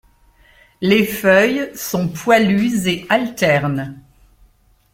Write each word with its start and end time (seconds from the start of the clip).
Les 0.81 1.05
feuilles 1.05 1.73
sont 1.77 2.07
poilues 2.09 2.87
et 2.87 3.05
alternes. 3.09 3.99